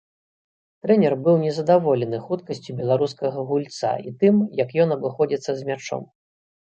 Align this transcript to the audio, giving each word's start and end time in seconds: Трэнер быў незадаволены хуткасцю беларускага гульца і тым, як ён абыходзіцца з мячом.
Трэнер 0.85 1.13
быў 1.25 1.35
незадаволены 1.41 2.21
хуткасцю 2.29 2.75
беларускага 2.79 3.39
гульца 3.51 3.93
і 4.09 4.15
тым, 4.25 4.35
як 4.63 4.69
ён 4.85 4.89
абыходзіцца 4.97 5.51
з 5.61 5.69
мячом. 5.69 6.03